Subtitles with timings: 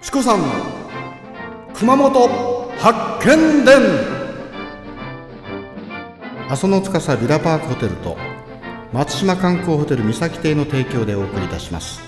[0.00, 0.40] チコさん
[1.74, 2.28] 熊本
[2.78, 3.76] 発見伝。
[6.48, 8.16] 阿蘇の司ビラパークホテルと
[8.92, 12.00] 松島観光ホテル三崎邸の提供でお送りいたします。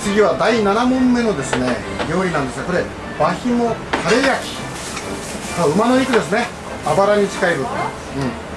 [0.00, 1.76] 次は第7問目のですね
[2.10, 2.84] 料理なんですがこれ
[3.18, 3.74] バヒモ
[4.04, 4.60] タレ焼き。
[5.74, 6.46] 馬の肉ですね。
[6.84, 7.70] あばらに近い部分。
[7.70, 7.74] う
[8.46, 8.49] ん。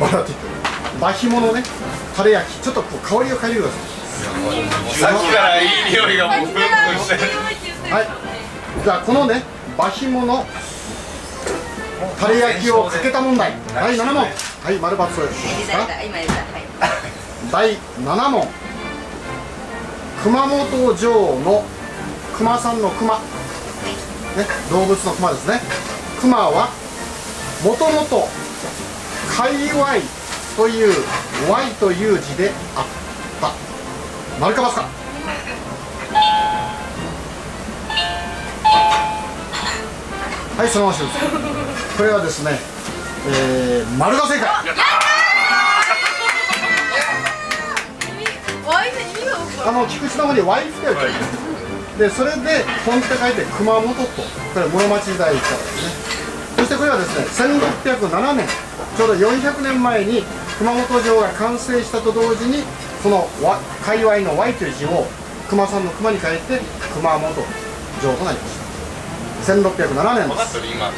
[0.00, 1.00] あばらって言ってる。
[1.00, 1.62] バヒモのね
[2.16, 2.60] タレ焼き。
[2.60, 3.76] ちょっとこう香りを嗅いでくださ
[5.08, 6.62] さっきからいい匂いがもうプンプン
[6.98, 7.14] して。
[7.92, 8.08] はい。
[8.82, 9.42] じゃあこのね
[9.76, 10.46] バヒモの
[12.18, 13.52] タレ焼きをかけた問題。
[13.74, 14.16] 第7問。
[14.16, 15.20] はい丸×です
[15.70, 15.78] か。
[16.04, 16.32] 今言った。
[16.84, 17.76] はい。
[17.76, 18.48] 第7問。
[20.22, 21.10] 熊本城
[21.40, 21.64] の
[22.36, 23.20] 熊さんの熊、ね、
[24.70, 25.60] 動物の熊ですね。
[26.20, 26.68] 熊は
[27.64, 28.28] もともと
[29.40, 29.86] 界隈
[30.54, 30.92] という
[31.50, 32.84] Y という字であっ
[33.40, 33.54] た。
[34.38, 34.82] 丸か×か。
[40.58, 41.30] はいそのまましてください
[41.96, 42.58] これはですね、
[43.28, 44.46] えー、丸が正解。
[49.66, 51.12] あの菊池の方に Y って書いてある。
[51.98, 54.04] でそれで本って書いて熊本と。
[54.04, 56.10] これ室町時代からですね。
[56.58, 60.22] そしてこれはですね1607年ちょうど400年前に
[60.58, 62.62] 熊本城が完成したと同時に
[63.02, 65.06] そのわ界隈の Y という字を
[65.48, 66.60] 熊さんの熊に変えて
[66.94, 67.32] 熊本
[68.00, 68.54] 城となりまし
[69.46, 69.52] た。
[69.52, 70.28] 1607年です。
[70.28, 70.66] 分かってる？
[70.68, 70.86] 今。
[70.86, 70.94] 感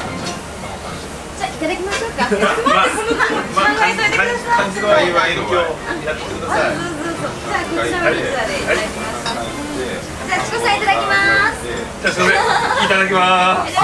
[0.98, 1.07] じ
[1.39, 2.25] じゃあいただきましょうか。
[2.25, 3.15] 待ってその
[3.55, 6.83] 考えといてくださいはいいわいじゃあこちらの
[7.73, 9.23] 器でいただきます
[10.27, 11.15] じゃあチコさんいただきま
[11.55, 11.63] す
[12.03, 13.19] じゃあそれいただきま
[13.53, 13.79] あー美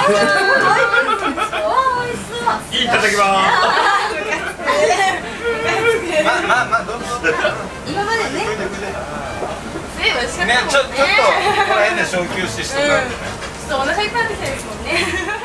[2.11, 3.23] 味しそうすいただきま
[6.25, 7.05] まあまあまあどうぞ
[7.87, 8.19] 今まで
[10.69, 12.17] ちょっとここら辺でし
[12.75, 13.15] とかないとね。
[13.69, 15.38] ちょっとお腹いっぱいになってきたもんね